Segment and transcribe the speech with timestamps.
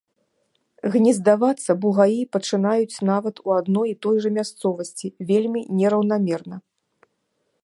[0.95, 6.55] Гнездавацца бугаі пачынаюць нават у адной і той жа мясцовасці вельмі нераўнамерна.